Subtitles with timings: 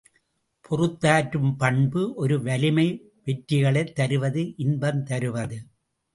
[0.69, 2.87] பொறுத்தாற்றும் பண்பு ஒரு வலிமை
[3.25, 5.59] வெற்றிகளைத் தருவது இன்பம் தருவது.